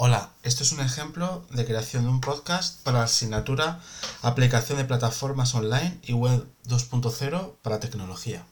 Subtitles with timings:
[0.00, 3.80] Hola, esto es un ejemplo de creación de un podcast para la asignatura
[4.22, 8.46] Aplicación de plataformas online y web 2.0 para tecnología.